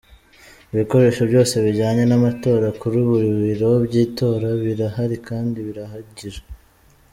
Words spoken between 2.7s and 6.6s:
kuri buri biro byitora birahari kandi birahagije.